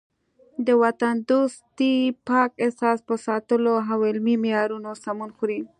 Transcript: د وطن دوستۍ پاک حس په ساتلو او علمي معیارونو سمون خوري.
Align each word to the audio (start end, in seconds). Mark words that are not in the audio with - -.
د 0.65 0.67
وطن 0.83 1.13
دوستۍ 1.29 1.95
پاک 2.27 2.51
حس 2.65 2.79
په 3.07 3.15
ساتلو 3.25 3.71
او 3.91 3.99
علمي 4.09 4.35
معیارونو 4.43 4.89
سمون 5.03 5.29
خوري. 5.37 5.59